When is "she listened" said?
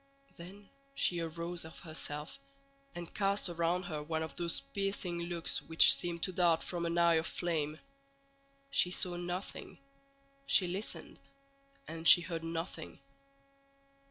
10.47-11.19